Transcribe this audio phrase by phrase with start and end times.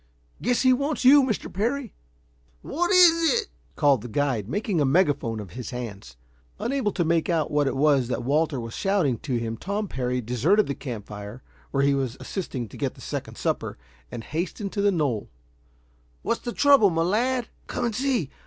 [0.41, 1.53] Guess he wants you, Mr.
[1.53, 1.93] Parry."
[2.63, 6.17] "What is it!" called the guide, making a megaphone of his hands.
[6.57, 10.19] Unable to make out what it was that Walter was shouting to him, Tom Parry
[10.19, 13.77] deserted the camp fire, where he was assisting to get the second supper,
[14.11, 15.29] and hastened to the knoll.
[16.23, 18.31] "What's the trouble, my lad?" "Come and see.